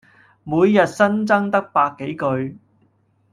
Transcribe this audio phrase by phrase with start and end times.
[0.43, 2.57] 每日新增得百幾句